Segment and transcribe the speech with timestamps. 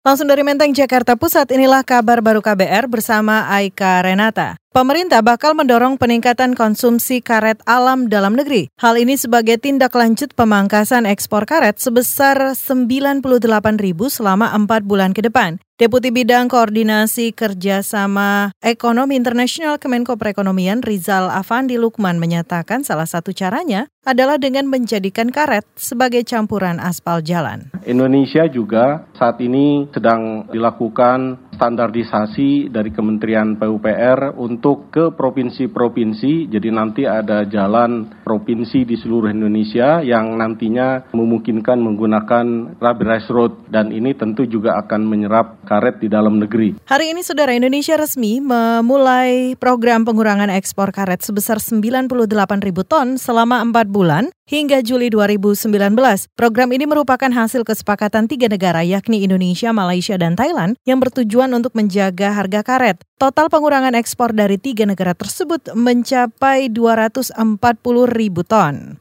[0.00, 4.56] Langsung dari Menteng, Jakarta Pusat, inilah kabar baru KBR bersama Aika Renata.
[4.72, 8.72] Pemerintah bakal mendorong peningkatan konsumsi karet alam dalam negeri.
[8.80, 13.20] Hal ini sebagai tindak lanjut pemangkasan ekspor karet sebesar 98
[13.76, 15.60] ribu selama 4 bulan ke depan.
[15.80, 23.88] Deputi Bidang Koordinasi Kerjasama Ekonomi Internasional Kemenko Perekonomian Rizal Afandi Lukman menyatakan salah satu caranya
[24.04, 27.72] adalah dengan menjadikan karet sebagai campuran aspal jalan.
[27.88, 36.48] Indonesia juga saat ini sedang dilakukan standarisasi dari Kementerian PUPR untuk ke provinsi-provinsi.
[36.48, 42.46] Jadi nanti ada jalan provinsi di seluruh Indonesia yang nantinya memungkinkan menggunakan
[42.80, 46.80] rubberized road dan ini tentu juga akan menyerap karet di dalam negeri.
[46.88, 52.24] Hari ini Saudara Indonesia resmi memulai program pengurangan ekspor karet sebesar 98
[52.64, 55.70] ribu ton selama 4 bulan hingga Juli 2019.
[56.34, 61.70] Program ini merupakan hasil kesepakatan tiga negara yakni Indonesia, Malaysia, dan Thailand yang bertujuan untuk
[61.78, 62.98] menjaga harga karet.
[63.22, 67.38] Total pengurangan ekspor dari tiga negara tersebut mencapai 240
[68.10, 68.98] ribu ton.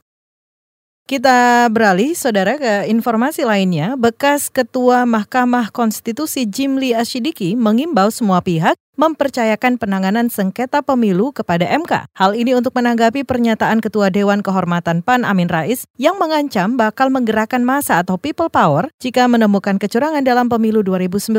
[1.09, 3.97] Kita beralih, saudara, ke informasi lainnya.
[3.97, 12.11] Bekas Ketua Mahkamah Konstitusi Jimli Asyidiki mengimbau semua pihak mempercayakan penanganan sengketa pemilu kepada MK.
[12.11, 17.63] Hal ini untuk menanggapi pernyataan Ketua Dewan Kehormatan PAN Amin Rais yang mengancam bakal menggerakkan
[17.63, 21.31] masa atau people power jika menemukan kecurangan dalam pemilu 2019.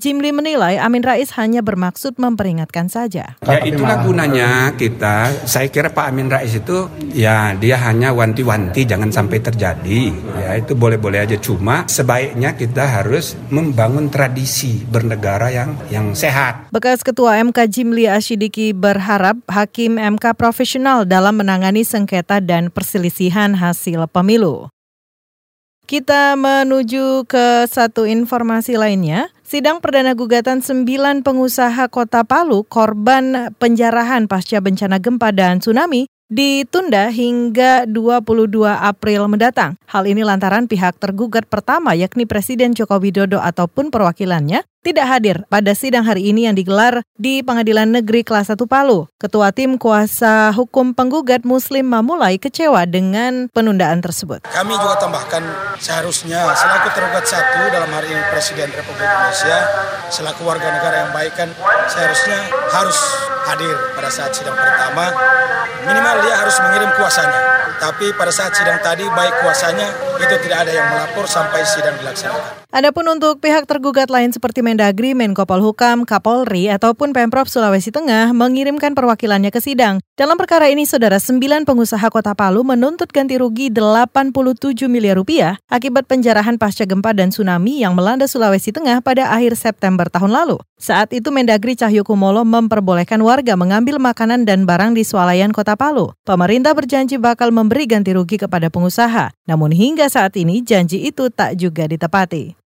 [0.00, 3.36] Jimli menilai Amin Rais hanya bermaksud memperingatkan saja.
[3.44, 5.44] Ya itulah gunanya kita.
[5.44, 10.08] Saya kira Pak Amin Rais itu ya dia hanya wanti-wanti jangan sampai terjadi.
[10.40, 16.72] Ya itu boleh-boleh aja cuma sebaiknya kita harus membangun tradisi bernegara yang yang sehat.
[16.78, 24.06] Bekas Ketua MK Jimli Asyidiki berharap hakim MK profesional dalam menangani sengketa dan perselisihan hasil
[24.06, 24.70] pemilu.
[25.90, 29.26] Kita menuju ke satu informasi lainnya.
[29.42, 37.08] Sidang perdana gugatan sembilan pengusaha kota Palu korban penjarahan pasca bencana gempa dan tsunami ditunda
[37.08, 39.80] hingga 22 April mendatang.
[39.88, 45.74] Hal ini lantaran pihak tergugat pertama yakni Presiden Joko Widodo ataupun perwakilannya tidak hadir pada
[45.74, 49.10] sidang hari ini yang digelar di Pengadilan Negeri Kelas 1 Palu.
[49.18, 54.46] Ketua Tim Kuasa Hukum Penggugat Muslim Mamulai kecewa dengan penundaan tersebut.
[54.48, 55.42] Kami juga tambahkan
[55.82, 59.58] seharusnya selaku tergugat satu dalam hari ini Presiden Republik Indonesia
[60.08, 61.50] selaku warga negara yang baik kan
[61.90, 62.38] seharusnya
[62.72, 65.08] harus hadir pada saat sidang pertama
[65.88, 67.40] minimal dia harus mengirim kuasanya.
[67.78, 69.88] Tapi pada saat sidang tadi baik kuasanya
[70.20, 72.67] itu tidak ada yang melapor sampai sidang dilaksanakan.
[72.68, 78.92] Adapun untuk pihak tergugat lain seperti Mendagri, Menko Polhukam, Kapolri, ataupun Pemprov Sulawesi Tengah mengirimkan
[78.92, 80.04] perwakilannya ke sidang.
[80.20, 86.04] Dalam perkara ini, saudara sembilan pengusaha kota Palu menuntut ganti rugi 87 miliar rupiah akibat
[86.12, 90.60] penjarahan pasca gempa dan tsunami yang melanda Sulawesi Tengah pada akhir September tahun lalu.
[90.76, 96.12] Saat itu Mendagri Cahyokumolo memperbolehkan warga mengambil makanan dan barang di swalayan kota Palu.
[96.28, 99.32] Pemerintah berjanji bakal memberi ganti rugi kepada pengusaha.
[99.48, 102.67] Namun hingga saat ini janji itu tak juga ditepati.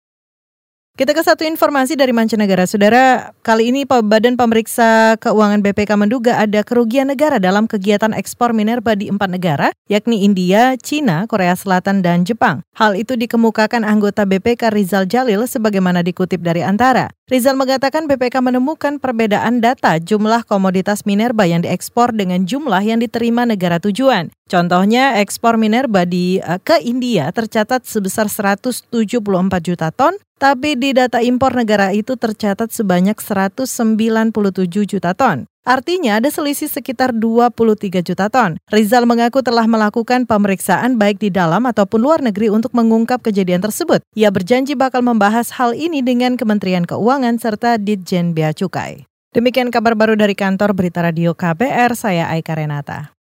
[0.91, 3.31] Kita ke satu informasi dari mancanegara, saudara.
[3.47, 9.07] Kali ini Badan Pemeriksa Keuangan BPK menduga ada kerugian negara dalam kegiatan ekspor minerba di
[9.07, 12.59] empat negara, yakni India, Cina, Korea Selatan, dan Jepang.
[12.75, 17.07] Hal itu dikemukakan anggota BPK Rizal Jalil sebagaimana dikutip dari Antara.
[17.31, 23.47] Rizal mengatakan BPK menemukan perbedaan data jumlah komoditas minerba yang diekspor dengan jumlah yang diterima
[23.47, 24.35] negara tujuan.
[24.51, 29.23] Contohnya, ekspor minerba di uh, ke India tercatat sebesar 174
[29.63, 34.35] juta ton, tapi di data impor negara itu tercatat sebanyak 197
[34.83, 35.47] juta ton.
[35.61, 38.57] Artinya ada selisih sekitar 23 juta ton.
[38.73, 44.01] Rizal mengaku telah melakukan pemeriksaan baik di dalam ataupun luar negeri untuk mengungkap kejadian tersebut.
[44.17, 49.05] Ia berjanji bakal membahas hal ini dengan Kementerian Keuangan serta Ditjen Bea Cukai.
[49.37, 53.20] Demikian kabar baru dari kantor Berita Radio KBR, saya Aika Renata.